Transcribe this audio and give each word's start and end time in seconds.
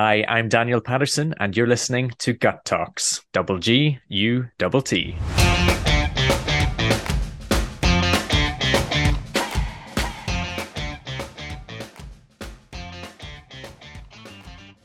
Hi, 0.00 0.24
I'm 0.28 0.48
Daniel 0.48 0.80
Patterson, 0.80 1.34
and 1.40 1.56
you're 1.56 1.66
listening 1.66 2.12
to 2.18 2.32
Gut 2.32 2.64
Talks. 2.64 3.24
Double 3.32 3.58
G, 3.58 3.98
U, 4.06 4.46
double 4.56 4.80
T. 4.80 5.16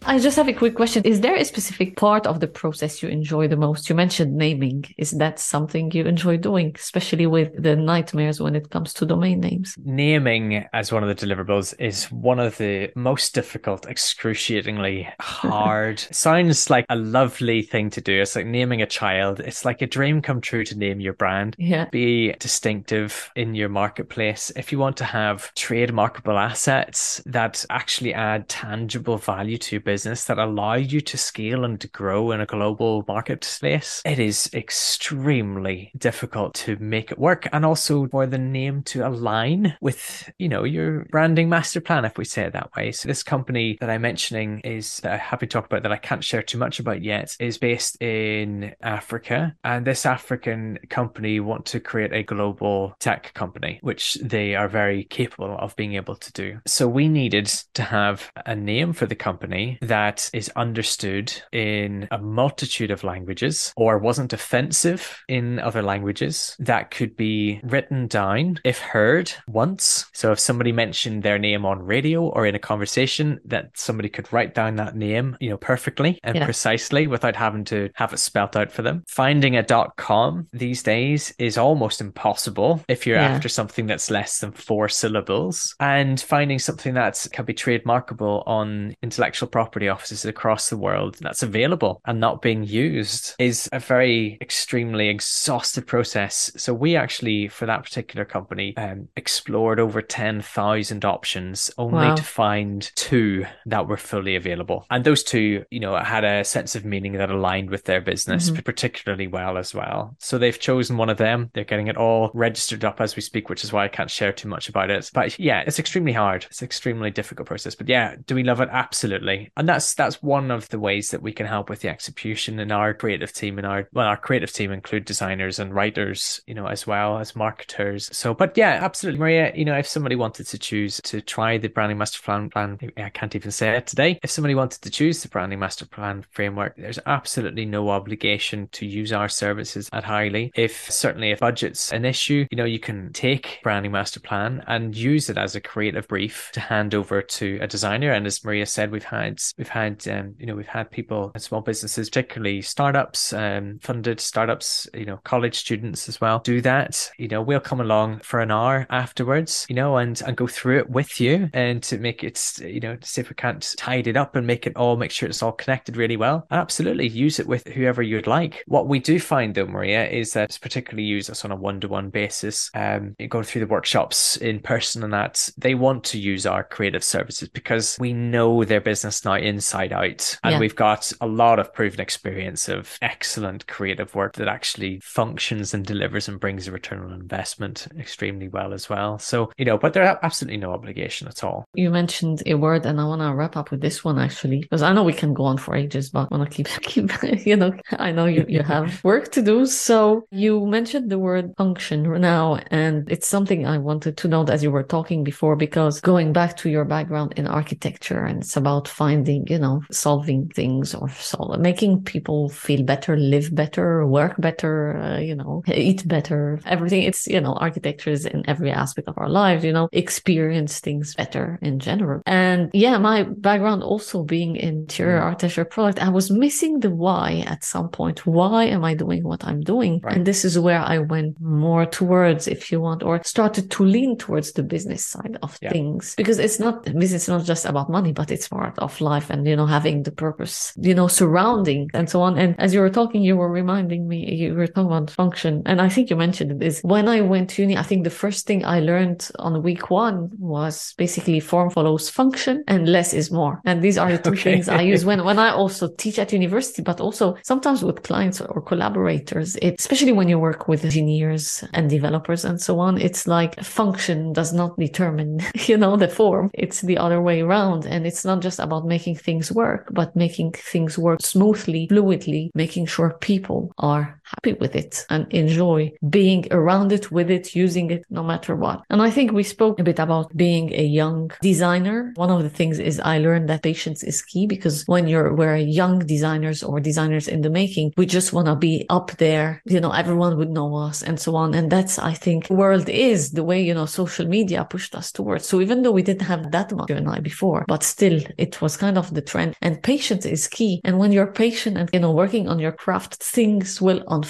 I 0.05 0.19
just 0.19 0.35
have 0.35 0.49
a 0.49 0.53
quick 0.53 0.75
question. 0.75 1.03
Is 1.05 1.21
there 1.21 1.35
a 1.35 1.45
specific 1.45 1.95
part 1.95 2.27
of 2.27 2.41
the 2.41 2.47
process 2.47 3.01
you 3.01 3.07
enjoy 3.07 3.47
the 3.47 3.55
most? 3.55 3.87
You 3.89 3.95
mentioned 3.95 4.35
naming. 4.35 4.83
Is 4.97 5.11
that 5.11 5.39
something 5.39 5.91
you 5.91 6.03
enjoy 6.03 6.37
doing, 6.37 6.73
especially 6.75 7.25
with 7.25 7.61
the 7.61 7.77
nightmares 7.77 8.41
when 8.41 8.53
it 8.53 8.69
comes 8.69 8.93
to 8.95 9.05
domain 9.05 9.39
names? 9.39 9.75
Naming 9.83 10.65
as 10.73 10.91
one 10.91 11.03
of 11.03 11.09
the 11.09 11.25
deliverables 11.25 11.73
is 11.79 12.11
one 12.11 12.39
of 12.39 12.57
the 12.57 12.91
most 12.95 13.33
difficult, 13.33 13.85
excruciatingly 13.85 15.07
hard. 15.21 15.99
Sounds 16.11 16.69
like 16.69 16.85
a 16.89 16.97
lovely 16.97 17.61
thing 17.61 17.89
to 17.91 18.01
do. 18.01 18.21
It's 18.21 18.35
like 18.35 18.45
naming 18.45 18.81
a 18.81 18.87
child. 18.87 19.39
It's 19.39 19.63
like 19.63 19.81
a 19.81 19.87
dream 19.87 20.21
come 20.21 20.41
true 20.41 20.65
to 20.65 20.77
name 20.77 20.99
your 20.99 21.13
brand. 21.13 21.55
Yeah. 21.57 21.85
Be 21.85 22.33
distinctive 22.33 23.31
in 23.37 23.55
your 23.55 23.69
marketplace. 23.69 24.51
If 24.57 24.73
you 24.73 24.79
want 24.79 24.97
to 24.97 25.05
have 25.05 25.53
trademarkable 25.55 26.39
assets 26.39 27.21
that 27.25 27.65
actually 27.69 28.13
add 28.13 28.49
tangible 28.49 29.17
value 29.17 29.57
to 29.57 29.75
your 29.75 29.81
business, 29.81 29.92
business 29.93 30.25
that 30.25 30.39
allow 30.39 30.73
you 30.73 30.99
to 30.99 31.17
scale 31.19 31.63
and 31.63 31.79
to 31.79 31.87
grow 31.87 32.31
in 32.31 32.41
a 32.41 32.47
global 32.47 33.05
market 33.07 33.43
space, 33.43 34.01
it 34.05 34.17
is 34.17 34.49
extremely 34.51 35.91
difficult 35.95 36.55
to 36.55 36.75
make 36.77 37.11
it 37.11 37.19
work. 37.19 37.47
And 37.53 37.63
also 37.63 38.07
for 38.07 38.25
the 38.25 38.39
name 38.39 38.81
to 38.85 39.07
align 39.07 39.77
with, 39.81 40.31
you 40.39 40.49
know, 40.49 40.63
your 40.63 41.05
branding 41.11 41.47
master 41.47 41.79
plan, 41.79 42.05
if 42.05 42.17
we 42.17 42.25
say 42.25 42.41
it 42.41 42.53
that 42.53 42.75
way. 42.75 42.91
So 42.91 43.07
this 43.07 43.21
company 43.21 43.77
that 43.81 43.89
I'm 43.91 44.01
mentioning 44.01 44.61
is 44.61 44.97
that 45.01 45.13
I 45.13 45.17
happy 45.17 45.45
to 45.45 45.53
talk 45.53 45.67
about 45.67 45.83
that 45.83 45.91
I 45.91 45.97
can't 45.97 46.23
share 46.23 46.41
too 46.41 46.57
much 46.57 46.79
about 46.79 47.03
yet 47.03 47.37
is 47.39 47.59
based 47.59 48.01
in 48.01 48.73
Africa. 48.81 49.55
And 49.63 49.85
this 49.85 50.07
African 50.07 50.79
company 50.89 51.39
want 51.39 51.67
to 51.67 51.79
create 51.79 52.13
a 52.13 52.23
global 52.23 52.95
tech 52.99 53.31
company, 53.35 53.77
which 53.83 54.15
they 54.15 54.55
are 54.55 54.67
very 54.67 55.03
capable 55.03 55.55
of 55.55 55.75
being 55.75 55.93
able 55.93 56.15
to 56.15 56.31
do. 56.31 56.59
So 56.65 56.87
we 56.87 57.07
needed 57.07 57.45
to 57.75 57.83
have 57.83 58.31
a 58.43 58.55
name 58.55 58.93
for 58.93 59.05
the 59.05 59.13
company 59.13 59.77
that 59.87 60.29
is 60.33 60.49
understood 60.55 61.33
in 61.51 62.07
a 62.11 62.17
multitude 62.17 62.91
of 62.91 63.03
languages 63.03 63.73
or 63.75 63.97
wasn't 63.97 64.33
offensive 64.33 65.23
in 65.27 65.59
other 65.59 65.81
languages 65.81 66.55
that 66.59 66.91
could 66.91 67.15
be 67.15 67.59
written 67.63 68.07
down 68.07 68.59
if 68.63 68.79
heard 68.79 69.31
once. 69.47 70.05
So 70.13 70.31
if 70.31 70.39
somebody 70.39 70.71
mentioned 70.71 71.23
their 71.23 71.39
name 71.39 71.65
on 71.65 71.83
radio 71.83 72.23
or 72.23 72.45
in 72.45 72.55
a 72.55 72.59
conversation, 72.59 73.39
that 73.45 73.71
somebody 73.75 74.09
could 74.09 74.31
write 74.31 74.55
down 74.55 74.75
that 74.75 74.95
name, 74.95 75.37
you 75.39 75.49
know, 75.49 75.57
perfectly 75.57 76.19
and 76.23 76.35
yeah. 76.35 76.45
precisely 76.45 77.07
without 77.07 77.35
having 77.35 77.63
to 77.65 77.89
have 77.95 78.13
it 78.13 78.19
spelt 78.19 78.55
out 78.55 78.71
for 78.71 78.81
them. 78.81 79.03
Finding 79.07 79.55
a 79.55 79.63
dot 79.63 79.95
.com 79.97 80.47
these 80.53 80.83
days 80.83 81.33
is 81.39 81.57
almost 81.57 82.01
impossible 82.01 82.83
if 82.87 83.05
you're 83.05 83.17
yeah. 83.17 83.29
after 83.29 83.49
something 83.49 83.85
that's 83.87 84.09
less 84.09 84.39
than 84.39 84.51
four 84.51 84.87
syllables. 84.89 85.75
And 85.79 86.19
finding 86.19 86.59
something 86.59 86.93
that 86.93 87.25
can 87.31 87.45
be 87.45 87.53
trademarkable 87.53 88.43
on 88.47 88.95
intellectual 89.01 89.49
property 89.49 89.72
property 89.73 89.89
offices 89.89 90.23
across 90.23 90.69
the 90.69 90.77
world 90.77 91.15
that's 91.19 91.41
available 91.41 91.99
and 92.05 92.19
not 92.19 92.43
being 92.43 92.63
used 92.63 93.33
is 93.39 93.67
a 93.73 93.79
very 93.79 94.37
extremely 94.39 95.09
exhaustive 95.09 95.87
process. 95.87 96.51
So 96.55 96.75
we 96.75 96.95
actually, 96.95 97.47
for 97.47 97.65
that 97.65 97.83
particular 97.83 98.23
company, 98.23 98.77
um, 98.77 99.07
explored 99.15 99.79
over 99.79 99.99
10,000 99.99 101.05
options 101.05 101.71
only 101.79 102.05
wow. 102.05 102.13
to 102.13 102.23
find 102.23 102.91
two 102.93 103.47
that 103.65 103.87
were 103.87 103.97
fully 103.97 104.35
available. 104.35 104.85
And 104.91 105.03
those 105.03 105.23
two, 105.23 105.65
you 105.71 105.79
know, 105.79 105.95
had 105.95 106.23
a 106.23 106.43
sense 106.43 106.75
of 106.75 106.85
meaning 106.85 107.13
that 107.13 107.31
aligned 107.31 107.71
with 107.71 107.85
their 107.85 108.01
business 108.01 108.51
mm-hmm. 108.51 108.61
particularly 108.61 109.25
well 109.25 109.57
as 109.57 109.73
well. 109.73 110.15
So 110.19 110.37
they've 110.37 110.59
chosen 110.59 110.97
one 110.97 111.09
of 111.09 111.17
them. 111.17 111.49
They're 111.53 111.63
getting 111.63 111.87
it 111.87 111.97
all 111.97 112.29
registered 112.35 112.85
up 112.85 113.01
as 113.01 113.15
we 113.15 113.23
speak, 113.23 113.49
which 113.49 113.63
is 113.63 113.73
why 113.73 113.85
I 113.85 113.87
can't 113.87 114.11
share 114.11 114.33
too 114.33 114.49
much 114.49 114.69
about 114.69 114.91
it. 114.91 115.09
But 115.11 115.39
yeah, 115.39 115.63
it's 115.65 115.79
extremely 115.79 116.13
hard. 116.13 116.45
It's 116.51 116.61
extremely 116.61 117.09
difficult 117.09 117.47
process. 117.47 117.73
But 117.73 117.89
yeah, 117.89 118.17
do 118.27 118.35
we 118.35 118.43
love 118.43 118.61
it? 118.61 118.69
Absolutely 118.71 119.51
and 119.63 119.69
that's 119.69 119.93
that's 119.93 120.21
one 120.21 120.51
of 120.51 120.67
the 120.69 120.77
ways 120.79 121.11
that 121.11 121.21
we 121.21 121.31
can 121.31 121.45
help 121.45 121.69
with 121.69 121.79
the 121.79 121.87
execution 121.87 122.59
in 122.59 122.69
our 122.69 122.93
creative 122.93 123.31
team 123.31 123.57
and 123.57 123.65
our 123.65 123.87
well 123.93 124.07
our 124.07 124.17
creative 124.17 124.51
team 124.51 124.73
include 124.73 125.05
designers 125.05 125.57
and 125.57 125.73
writers 125.73 126.41
you 126.47 126.53
know 126.53 126.67
as 126.67 126.85
well 126.85 127.17
as 127.17 127.33
marketers. 127.33 128.09
So 128.11 128.33
but 128.33 128.57
yeah 128.57 128.79
absolutely. 128.81 129.21
Maria 129.21 129.53
you 129.55 129.63
know 129.63 129.77
if 129.77 129.87
somebody 129.87 130.17
wanted 130.17 130.47
to 130.47 130.57
choose 130.59 130.99
to 131.05 131.21
try 131.21 131.57
the 131.57 131.69
branding 131.69 131.97
master 131.97 132.21
plan 132.21 132.49
plan 132.49 132.77
i 132.97 133.07
can't 133.07 133.37
even 133.37 133.51
say 133.51 133.69
it 133.77 133.87
today. 133.87 134.19
If 134.21 134.31
somebody 134.31 134.53
wanted 134.53 134.81
to 134.81 134.89
choose 134.89 135.23
the 135.23 135.29
branding 135.29 135.59
master 135.59 135.85
plan 135.85 136.25
framework 136.31 136.75
there's 136.75 136.99
absolutely 137.05 137.63
no 137.63 137.89
obligation 137.89 138.67
to 138.73 138.85
use 138.85 139.13
our 139.13 139.29
services 139.29 139.89
at 139.93 140.03
highly 140.03 140.51
if 140.55 140.91
certainly 140.91 141.31
if 141.31 141.39
budget's 141.39 141.93
an 141.93 142.03
issue 142.03 142.45
you 142.51 142.57
know 142.57 142.65
you 142.65 142.79
can 142.79 143.13
take 143.13 143.61
branding 143.63 143.93
master 143.93 144.19
plan 144.19 144.61
and 144.67 144.93
use 144.93 145.29
it 145.29 145.37
as 145.37 145.55
a 145.55 145.61
creative 145.61 146.05
brief 146.09 146.51
to 146.51 146.59
hand 146.59 146.93
over 146.93 147.21
to 147.21 147.59
a 147.61 147.67
designer. 147.67 148.11
And 148.11 148.27
as 148.27 148.43
maria 148.43 148.65
said 148.65 148.91
we've 148.91 149.05
had 149.05 149.39
We've 149.57 149.67
had, 149.67 150.07
um, 150.07 150.35
you 150.39 150.45
know, 150.45 150.55
we've 150.55 150.67
had 150.67 150.91
people 150.91 151.31
small 151.37 151.61
businesses, 151.61 152.09
particularly 152.09 152.61
startups, 152.61 153.33
um, 153.33 153.79
funded 153.81 154.19
startups, 154.19 154.87
you 154.93 155.05
know, 155.05 155.17
college 155.23 155.55
students 155.55 156.09
as 156.09 156.19
well, 156.19 156.39
do 156.39 156.61
that. 156.61 157.11
You 157.17 157.27
know, 157.27 157.41
we'll 157.41 157.59
come 157.59 157.81
along 157.81 158.19
for 158.23 158.39
an 158.39 158.51
hour 158.51 158.87
afterwards, 158.89 159.65
you 159.69 159.75
know, 159.75 159.97
and 159.97 160.21
and 160.25 160.37
go 160.37 160.47
through 160.47 160.79
it 160.79 160.89
with 160.89 161.19
you 161.19 161.49
and 161.53 161.83
to 161.83 161.97
make 161.97 162.23
it, 162.23 162.59
you 162.59 162.79
know, 162.79 162.97
see 163.01 163.21
if 163.21 163.29
we 163.29 163.35
can't 163.35 163.73
tidy 163.77 164.09
it 164.09 164.17
up 164.17 164.35
and 164.35 164.47
make 164.47 164.65
it 164.65 164.75
all, 164.75 164.95
make 164.97 165.11
sure 165.11 165.29
it's 165.29 165.43
all 165.43 165.51
connected 165.51 165.97
really 165.97 166.17
well. 166.17 166.47
Absolutely, 166.51 167.07
use 167.07 167.39
it 167.39 167.47
with 167.47 167.67
whoever 167.67 168.01
you'd 168.01 168.27
like. 168.27 168.63
What 168.67 168.87
we 168.87 168.99
do 168.99 169.19
find 169.19 169.53
though, 169.53 169.65
Maria, 169.65 170.07
is 170.09 170.33
that 170.33 170.45
it's 170.45 170.57
particularly 170.57 171.03
use 171.03 171.29
us 171.29 171.45
on 171.45 171.51
a 171.51 171.55
one-to-one 171.55 172.09
basis. 172.09 172.71
Um, 172.73 173.15
go 173.29 173.43
through 173.43 173.61
the 173.61 173.67
workshops 173.67 174.37
in 174.37 174.59
person 174.59 175.03
and 175.03 175.13
that 175.13 175.49
they 175.57 175.75
want 175.75 176.03
to 176.05 176.19
use 176.19 176.45
our 176.45 176.63
creative 176.63 177.03
services 177.03 177.49
because 177.49 177.97
we 177.99 178.13
know 178.13 178.63
their 178.63 178.81
business 178.81 179.23
now 179.25 179.35
inside 179.43 179.93
out. 179.93 180.37
And 180.43 180.53
yeah. 180.53 180.59
we've 180.59 180.75
got 180.75 181.11
a 181.21 181.27
lot 181.27 181.59
of 181.59 181.73
proven 181.73 181.99
experience 181.99 182.69
of 182.69 182.97
excellent 183.01 183.67
creative 183.67 184.15
work 184.15 184.33
that 184.35 184.47
actually 184.47 184.99
functions 185.03 185.73
and 185.73 185.85
delivers 185.85 186.27
and 186.27 186.39
brings 186.39 186.67
a 186.67 186.71
return 186.71 186.99
on 186.99 187.11
investment 187.13 187.87
extremely 187.99 188.47
well 188.47 188.73
as 188.73 188.89
well. 188.89 189.19
So, 189.19 189.51
you 189.57 189.65
know, 189.65 189.77
but 189.77 189.93
there's 189.93 190.17
absolutely 190.23 190.57
no 190.57 190.71
obligation 190.71 191.27
at 191.27 191.43
all. 191.43 191.65
You 191.73 191.89
mentioned 191.89 192.43
a 192.45 192.55
word, 192.55 192.85
and 192.85 192.99
I 192.99 193.05
want 193.05 193.21
to 193.21 193.33
wrap 193.33 193.57
up 193.57 193.71
with 193.71 193.81
this 193.81 194.03
one 194.03 194.17
actually, 194.19 194.61
because 194.61 194.81
I 194.81 194.93
know 194.93 195.03
we 195.03 195.13
can 195.13 195.33
go 195.33 195.43
on 195.43 195.57
for 195.57 195.75
ages, 195.75 196.09
but 196.09 196.27
I 196.31 196.37
want 196.37 196.49
to 196.49 196.55
keep, 196.55 196.67
keep, 196.81 197.11
you 197.45 197.55
know, 197.55 197.73
I 197.91 198.11
know 198.11 198.25
you, 198.25 198.45
you 198.47 198.63
have 198.63 199.03
work 199.03 199.31
to 199.33 199.41
do. 199.41 199.65
So 199.65 200.25
you 200.31 200.65
mentioned 200.65 201.09
the 201.09 201.19
word 201.19 201.53
function 201.57 202.03
now, 202.21 202.59
and 202.71 203.09
it's 203.11 203.27
something 203.27 203.65
I 203.65 203.77
wanted 203.77 204.17
to 204.17 204.27
note 204.27 204.49
as 204.49 204.63
you 204.63 204.71
were 204.71 204.83
talking 204.83 205.23
before, 205.23 205.55
because 205.55 205.99
going 206.01 206.33
back 206.33 206.57
to 206.57 206.69
your 206.69 206.85
background 206.85 207.33
in 207.35 207.47
architecture, 207.47 208.23
and 208.23 208.41
it's 208.41 208.57
about 208.57 208.87
finding 208.87 209.32
you 209.47 209.59
know, 209.59 209.81
solving 209.91 210.49
things 210.49 210.93
or 210.93 211.09
solve, 211.09 211.59
making 211.59 212.03
people 212.03 212.49
feel 212.49 212.83
better, 212.83 213.17
live 213.17 213.53
better, 213.53 214.05
work 214.05 214.35
better, 214.39 214.97
uh, 214.97 215.19
you 215.19 215.35
know, 215.35 215.63
eat 215.73 216.07
better, 216.07 216.59
everything. 216.65 217.03
It's, 217.03 217.27
you 217.27 217.41
know, 217.41 217.53
architecture 217.53 218.11
is 218.11 218.25
in 218.25 218.47
every 218.49 218.71
aspect 218.71 219.07
of 219.07 219.17
our 219.17 219.29
lives, 219.29 219.63
you 219.63 219.73
know, 219.73 219.89
experience 219.91 220.79
things 220.79 221.15
better 221.15 221.59
in 221.61 221.79
general. 221.79 222.21
And 222.25 222.69
yeah, 222.73 222.97
my 222.97 223.23
background 223.23 223.83
also 223.83 224.23
being 224.23 224.55
interior 224.55 225.19
mm. 225.19 225.23
architecture 225.23 225.65
product, 225.65 226.01
I 226.01 226.09
was 226.09 226.31
missing 226.31 226.79
the 226.79 226.89
why 226.89 227.43
at 227.47 227.63
some 227.63 227.89
point. 227.89 228.25
Why 228.25 228.65
am 228.65 228.83
I 228.83 228.93
doing 228.93 229.23
what 229.23 229.43
I'm 229.45 229.61
doing? 229.61 230.01
Right. 230.03 230.17
And 230.17 230.25
this 230.25 230.45
is 230.45 230.57
where 230.59 230.79
I 230.79 230.99
went 230.99 231.39
more 231.39 231.85
towards, 231.85 232.47
if 232.47 232.71
you 232.71 232.81
want, 232.81 233.03
or 233.03 233.21
started 233.23 233.71
to 233.71 233.83
lean 233.83 234.17
towards 234.17 234.53
the 234.53 234.63
business 234.63 235.05
side 235.05 235.37
of 235.41 235.57
yeah. 235.61 235.71
things 235.71 236.15
because 236.15 236.39
it's 236.39 236.59
not 236.59 236.83
business, 236.83 237.27
not 237.27 237.43
just 237.43 237.65
about 237.65 237.89
money, 237.89 238.11
but 238.11 238.31
it's 238.31 238.47
part 238.47 238.77
of 238.79 238.99
life 239.01 239.12
life 239.13 239.29
and, 239.29 239.41
you 239.47 239.55
know, 239.55 239.69
having 239.77 240.03
the 240.03 240.11
purpose, 240.25 240.73
you 240.89 240.95
know, 240.99 241.07
surrounding 241.07 241.89
and 241.93 242.09
so 242.09 242.21
on. 242.27 242.37
And 242.37 242.49
as 242.59 242.73
you 242.73 242.79
were 242.83 242.89
talking, 242.99 243.21
you 243.29 243.35
were 243.41 243.51
reminding 243.61 244.01
me, 244.11 244.17
you 244.41 244.53
were 244.55 244.67
talking 244.67 244.91
about 244.91 245.11
function. 245.21 245.53
And 245.65 245.77
I 245.85 245.89
think 245.93 246.09
you 246.09 246.17
mentioned 246.25 246.49
it 246.51 246.61
is 246.69 246.81
when 246.93 247.07
I 247.07 247.19
went 247.21 247.45
to 247.51 247.61
uni, 247.63 247.75
I 247.77 247.85
think 247.89 248.03
the 248.03 248.17
first 248.23 248.47
thing 248.47 248.59
I 248.65 248.79
learned 248.91 249.21
on 249.39 249.63
week 249.69 249.89
one 249.89 250.17
was 250.57 250.93
basically 250.97 251.39
form 251.39 251.69
follows 251.69 252.09
function 252.09 252.63
and 252.67 252.81
less 252.87 253.13
is 253.13 253.27
more. 253.31 253.61
And 253.65 253.77
these 253.85 253.97
are 253.97 254.11
the 254.11 254.23
two 254.27 254.31
okay. 254.31 254.43
things 254.49 254.69
I 254.69 254.81
use 254.93 255.05
when, 255.05 255.23
when 255.23 255.39
I 255.39 255.49
also 255.49 255.83
teach 256.03 256.17
at 256.19 256.33
university, 256.33 256.81
but 256.81 256.99
also 256.99 257.25
sometimes 257.43 257.83
with 257.83 258.03
clients 258.03 258.41
or 258.41 258.61
collaborators, 258.61 259.55
it, 259.57 259.75
especially 259.79 260.13
when 260.19 260.29
you 260.29 260.39
work 260.39 260.67
with 260.67 260.83
engineers 260.83 261.63
and 261.73 261.89
developers 261.89 262.45
and 262.45 262.59
so 262.67 262.79
on, 262.79 262.93
it's 263.07 263.27
like 263.27 263.53
function 263.63 264.33
does 264.33 264.51
not 264.53 264.71
determine, 264.77 265.39
you 265.69 265.77
know, 265.77 265.95
the 265.95 266.07
form. 266.07 266.49
It's 266.53 266.81
the 266.81 266.97
other 266.97 267.21
way 267.21 267.41
around. 267.41 267.85
And 267.85 268.01
it's 268.09 268.23
not 268.25 268.41
just 268.41 268.59
about 268.59 268.85
making 268.85 269.02
making 269.03 269.15
things 269.17 269.51
work, 269.51 269.89
but 269.91 270.15
making 270.15 270.53
things 270.53 270.97
work 270.97 271.19
smoothly, 271.21 271.89
fluidly, 271.89 272.49
making 272.55 272.85
sure 272.85 273.17
people 273.19 273.73
are 273.77 274.21
happy 274.35 274.53
with 274.53 274.75
it 274.75 275.05
and 275.09 275.31
enjoy 275.31 275.91
being 276.09 276.47
around 276.51 276.91
it, 276.91 277.11
with 277.11 277.29
it, 277.29 277.55
using 277.55 277.91
it, 277.91 278.05
no 278.09 278.23
matter 278.23 278.55
what. 278.55 278.83
And 278.89 279.01
I 279.01 279.09
think 279.09 279.31
we 279.31 279.43
spoke 279.43 279.79
a 279.79 279.83
bit 279.83 279.99
about 279.99 280.35
being 280.35 280.73
a 280.73 280.83
young 280.83 281.31
designer. 281.41 282.11
One 282.15 282.29
of 282.29 282.43
the 282.43 282.49
things 282.49 282.79
is 282.79 282.99
I 282.99 283.19
learned 283.19 283.49
that 283.49 283.63
patience 283.63 284.03
is 284.03 284.21
key 284.21 284.45
because 284.47 284.83
when 284.87 285.07
you're 285.07 285.33
we're 285.33 285.57
young 285.57 285.99
designers 285.99 286.63
or 286.63 286.79
designers 286.79 287.27
in 287.27 287.41
the 287.41 287.49
making, 287.49 287.93
we 287.97 288.05
just 288.05 288.33
want 288.33 288.47
to 288.47 288.55
be 288.55 288.85
up 288.89 289.11
there. 289.17 289.61
You 289.65 289.79
know, 289.79 289.91
everyone 289.91 290.37
would 290.37 290.49
know 290.49 290.75
us 290.75 291.03
and 291.03 291.19
so 291.19 291.35
on. 291.35 291.53
And 291.53 291.71
that's 291.71 291.99
I 291.99 292.13
think 292.13 292.49
world 292.49 292.89
is 292.89 293.31
the 293.31 293.43
way 293.43 293.61
you 293.61 293.73
know 293.73 293.85
social 293.85 294.27
media 294.27 294.65
pushed 294.69 294.95
us 294.95 295.11
towards. 295.11 295.47
So 295.47 295.61
even 295.61 295.81
though 295.81 295.91
we 295.91 296.03
didn't 296.03 296.27
have 296.27 296.51
that 296.51 296.71
much 296.71 296.89
you 296.89 296.95
and 296.95 297.09
I 297.09 297.19
before, 297.19 297.65
but 297.67 297.83
still 297.83 298.19
it 298.37 298.61
was 298.61 298.77
kind 298.77 298.97
of 298.97 299.13
the 299.13 299.21
trend. 299.21 299.55
And 299.61 299.81
patience 299.81 300.25
is 300.25 300.47
key. 300.47 300.81
And 300.83 300.99
when 300.99 301.11
you're 301.11 301.31
patient 301.31 301.77
and 301.77 301.89
you 301.93 301.99
know 301.99 302.11
working 302.11 302.47
on 302.47 302.59
your 302.59 302.71
craft, 302.71 303.15
things 303.15 303.81
will 303.81 304.03
unfold 304.07 304.22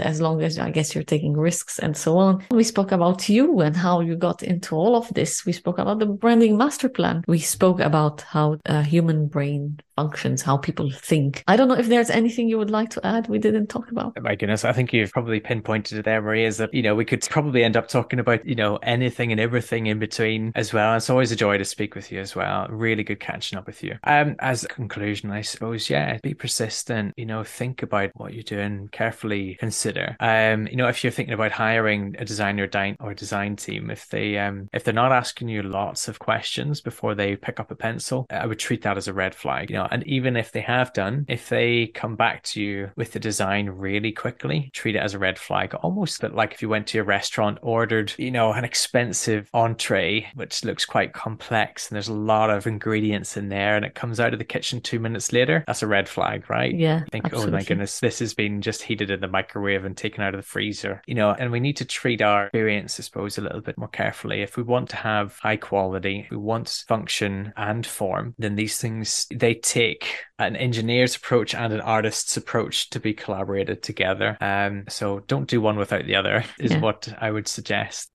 as 0.00 0.20
long 0.20 0.42
as 0.42 0.58
I 0.58 0.70
guess 0.70 0.94
you're 0.94 1.04
taking 1.04 1.34
risks 1.34 1.78
and 1.78 1.96
so 1.96 2.18
on. 2.18 2.44
We 2.50 2.64
spoke 2.64 2.92
about 2.92 3.28
you 3.28 3.60
and 3.60 3.76
how 3.76 4.00
you 4.00 4.16
got 4.16 4.42
into 4.42 4.74
all 4.74 4.96
of 4.96 5.12
this. 5.14 5.44
We 5.44 5.52
spoke 5.52 5.78
about 5.78 5.98
the 5.98 6.06
branding 6.06 6.56
master 6.56 6.88
plan. 6.88 7.22
We 7.26 7.38
spoke 7.38 7.80
about 7.80 8.22
how 8.22 8.58
a 8.66 8.82
human 8.82 9.28
brain 9.28 9.78
functions, 9.96 10.42
how 10.42 10.58
people 10.58 10.90
think. 10.90 11.42
I 11.48 11.56
don't 11.56 11.68
know 11.68 11.74
if 11.74 11.88
there's 11.88 12.10
anything 12.10 12.48
you 12.48 12.58
would 12.58 12.70
like 12.70 12.90
to 12.90 13.06
add 13.06 13.28
we 13.28 13.38
didn't 13.38 13.68
talk 13.68 13.90
about. 13.90 14.12
Oh 14.18 14.20
my 14.20 14.34
goodness, 14.34 14.64
I 14.64 14.72
think 14.72 14.92
you've 14.92 15.10
probably 15.10 15.40
pinpointed 15.40 15.98
it 15.98 16.04
there, 16.04 16.20
Maria, 16.20 16.46
is 16.46 16.58
that, 16.58 16.72
you 16.74 16.82
know, 16.82 16.94
we 16.94 17.04
could 17.04 17.26
probably 17.30 17.64
end 17.64 17.76
up 17.76 17.88
talking 17.88 18.18
about, 18.18 18.46
you 18.46 18.54
know, 18.54 18.76
anything 18.82 19.32
and 19.32 19.40
everything 19.40 19.86
in 19.86 19.98
between 19.98 20.52
as 20.54 20.72
well. 20.72 20.94
It's 20.96 21.08
always 21.08 21.32
a 21.32 21.36
joy 21.36 21.56
to 21.56 21.64
speak 21.64 21.94
with 21.94 22.12
you 22.12 22.20
as 22.20 22.36
well. 22.36 22.66
Really 22.68 23.04
good 23.04 23.20
catching 23.20 23.58
up 23.58 23.66
with 23.66 23.82
you. 23.82 23.96
Um, 24.04 24.36
as 24.40 24.64
a 24.64 24.68
conclusion, 24.68 25.30
I 25.30 25.40
suppose, 25.40 25.88
yeah, 25.88 26.18
be 26.22 26.34
persistent, 26.34 27.14
you 27.16 27.26
know, 27.26 27.42
think 27.42 27.82
about 27.82 28.10
what 28.14 28.34
you're 28.34 28.42
doing, 28.42 28.88
carefully 28.92 29.35
consider. 29.58 30.16
Um, 30.20 30.66
you 30.66 30.76
know, 30.76 30.88
if 30.88 31.02
you're 31.02 31.10
thinking 31.10 31.34
about 31.34 31.52
hiring 31.52 32.16
a 32.18 32.24
designer 32.24 32.68
or 33.00 33.14
design 33.14 33.56
team, 33.56 33.90
if 33.90 34.08
they 34.08 34.38
um 34.38 34.68
if 34.72 34.84
they're 34.84 34.94
not 34.94 35.12
asking 35.12 35.48
you 35.48 35.62
lots 35.62 36.08
of 36.08 36.18
questions 36.18 36.80
before 36.80 37.14
they 37.14 37.36
pick 37.36 37.60
up 37.60 37.70
a 37.70 37.76
pencil, 37.76 38.26
I 38.30 38.46
would 38.46 38.58
treat 38.58 38.82
that 38.82 38.96
as 38.96 39.08
a 39.08 39.12
red 39.12 39.34
flag. 39.34 39.70
You 39.70 39.76
know, 39.76 39.88
and 39.90 40.06
even 40.06 40.36
if 40.36 40.52
they 40.52 40.60
have 40.60 40.92
done, 40.92 41.24
if 41.28 41.48
they 41.48 41.88
come 41.88 42.16
back 42.16 42.42
to 42.44 42.62
you 42.62 42.90
with 42.96 43.12
the 43.12 43.20
design 43.20 43.68
really 43.68 44.12
quickly, 44.12 44.70
treat 44.72 44.96
it 44.96 45.00
as 45.00 45.14
a 45.14 45.18
red 45.18 45.38
flag. 45.38 45.74
Almost 45.74 46.22
like 46.22 46.52
if 46.52 46.62
you 46.62 46.68
went 46.68 46.86
to 46.88 46.98
a 46.98 47.04
restaurant, 47.04 47.58
ordered, 47.62 48.12
you 48.18 48.30
know, 48.30 48.52
an 48.52 48.64
expensive 48.64 49.48
entree, 49.54 50.28
which 50.34 50.64
looks 50.64 50.84
quite 50.84 51.12
complex 51.12 51.88
and 51.88 51.96
there's 51.96 52.08
a 52.08 52.14
lot 52.14 52.50
of 52.50 52.66
ingredients 52.66 53.36
in 53.36 53.48
there, 53.48 53.76
and 53.76 53.84
it 53.84 53.94
comes 53.94 54.20
out 54.20 54.32
of 54.32 54.38
the 54.38 54.44
kitchen 54.44 54.80
two 54.80 54.98
minutes 54.98 55.32
later, 55.32 55.64
that's 55.66 55.82
a 55.82 55.86
red 55.86 56.08
flag, 56.08 56.48
right? 56.48 56.74
Yeah. 56.74 57.04
Think, 57.10 57.26
absolutely. 57.26 57.52
oh 57.52 57.56
my 57.56 57.62
goodness, 57.62 58.00
this 58.00 58.18
has 58.20 58.34
been 58.34 58.62
just 58.62 58.82
heated 58.82 59.10
in 59.16 59.20
the 59.20 59.28
microwave 59.28 59.84
and 59.84 59.96
taken 59.96 60.22
out 60.22 60.34
of 60.34 60.40
the 60.40 60.46
freezer, 60.46 61.02
you 61.06 61.14
know, 61.14 61.30
and 61.30 61.50
we 61.50 61.60
need 61.60 61.76
to 61.78 61.84
treat 61.84 62.22
our 62.22 62.46
experience, 62.46 63.00
I 63.00 63.02
suppose, 63.02 63.38
a 63.38 63.42
little 63.42 63.60
bit 63.60 63.78
more 63.78 63.88
carefully. 63.88 64.42
If 64.42 64.56
we 64.56 64.62
want 64.62 64.90
to 64.90 64.96
have 64.96 65.38
high 65.38 65.56
quality, 65.56 66.26
we 66.30 66.36
want 66.36 66.84
function 66.86 67.52
and 67.56 67.86
form, 67.86 68.34
then 68.38 68.56
these 68.56 68.78
things, 68.78 69.26
they 69.34 69.54
take 69.54 70.20
an 70.38 70.56
engineer's 70.56 71.16
approach 71.16 71.54
and 71.54 71.72
an 71.72 71.80
artist's 71.80 72.36
approach 72.36 72.90
to 72.90 73.00
be 73.00 73.14
collaborated 73.14 73.82
together. 73.82 74.36
Um, 74.40 74.84
so 74.88 75.20
don't 75.26 75.48
do 75.48 75.60
one 75.60 75.76
without 75.76 76.06
the 76.06 76.16
other, 76.16 76.44
is 76.58 76.72
yeah. 76.72 76.80
what 76.80 77.08
I 77.18 77.30
would 77.30 77.48
suggest. 77.48 78.10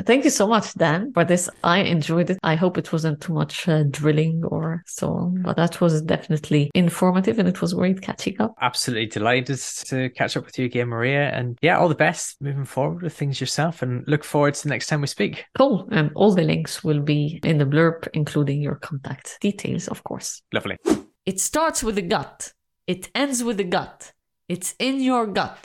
Thank 0.00 0.24
you 0.24 0.30
so 0.30 0.46
much, 0.46 0.74
Dan, 0.74 1.12
for 1.12 1.24
this. 1.24 1.48
I 1.64 1.80
enjoyed 1.80 2.30
it. 2.30 2.38
I 2.42 2.54
hope 2.54 2.76
it 2.78 2.92
wasn't 2.92 3.20
too 3.20 3.32
much 3.32 3.68
uh, 3.68 3.84
drilling 3.90 4.44
or 4.44 4.82
so 4.86 5.08
on, 5.12 5.42
but 5.42 5.56
that 5.56 5.80
was 5.80 6.02
definitely 6.02 6.70
informative 6.74 7.38
and 7.38 7.48
it 7.48 7.60
was 7.60 7.74
great 7.74 8.02
catching 8.02 8.40
up. 8.40 8.54
Absolutely 8.60 9.06
delighted 9.06 9.58
to 9.58 10.10
catch 10.10 10.36
up 10.36 10.44
with 10.44 10.58
you 10.58 10.66
again, 10.66 10.88
Maria. 10.88 11.30
And 11.30 11.58
yeah, 11.62 11.78
all 11.78 11.88
the 11.88 11.94
best 11.94 12.36
moving 12.40 12.64
forward 12.64 13.02
with 13.02 13.14
things 13.14 13.40
yourself 13.40 13.82
and 13.82 14.04
look 14.06 14.24
forward 14.24 14.54
to 14.54 14.62
the 14.64 14.68
next 14.68 14.88
time 14.88 15.00
we 15.00 15.06
speak. 15.06 15.44
Cool. 15.56 15.88
And 15.90 16.10
all 16.14 16.34
the 16.34 16.42
links 16.42 16.84
will 16.84 17.00
be 17.00 17.40
in 17.42 17.58
the 17.58 17.64
blurb, 17.64 18.08
including 18.12 18.60
your 18.60 18.76
contact 18.76 19.38
details, 19.40 19.88
of 19.88 20.04
course. 20.04 20.42
Lovely. 20.52 20.76
It 21.24 21.40
starts 21.40 21.82
with 21.82 21.96
the 21.96 22.02
gut, 22.02 22.52
it 22.86 23.10
ends 23.14 23.42
with 23.42 23.56
the 23.56 23.64
gut. 23.64 24.12
It's 24.48 24.76
in 24.78 25.00
your 25.00 25.26
gut. 25.26 25.58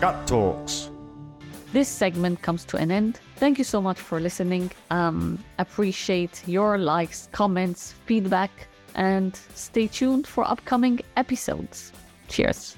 Gut 0.00 0.26
Talks. 0.26 0.90
This 1.72 1.88
segment 1.88 2.42
comes 2.42 2.64
to 2.66 2.76
an 2.76 2.90
end. 2.90 3.20
Thank 3.36 3.58
you 3.58 3.64
so 3.64 3.80
much 3.82 3.98
for 3.98 4.20
listening. 4.20 4.70
Um, 4.90 5.38
appreciate 5.58 6.42
your 6.46 6.78
likes, 6.78 7.28
comments, 7.32 7.92
feedback, 8.06 8.50
and 8.94 9.36
stay 9.54 9.86
tuned 9.88 10.26
for 10.26 10.44
upcoming 10.44 11.00
episodes. 11.16 11.92
Cheers. 12.28 12.76